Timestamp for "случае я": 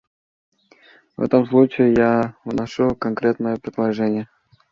1.45-2.35